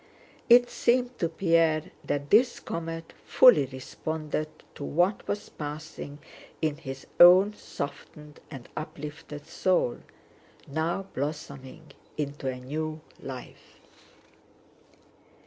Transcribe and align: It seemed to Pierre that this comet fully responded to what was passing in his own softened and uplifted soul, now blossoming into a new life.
It 0.49 0.67
seemed 0.67 1.19
to 1.19 1.29
Pierre 1.29 1.91
that 2.03 2.31
this 2.31 2.59
comet 2.59 3.13
fully 3.23 3.67
responded 3.67 4.47
to 4.73 4.83
what 4.83 5.27
was 5.27 5.49
passing 5.49 6.17
in 6.59 6.77
his 6.77 7.05
own 7.19 7.53
softened 7.53 8.39
and 8.49 8.67
uplifted 8.75 9.45
soul, 9.45 9.99
now 10.67 11.03
blossoming 11.13 11.91
into 12.17 12.47
a 12.47 12.59
new 12.59 13.01
life. 13.19 13.79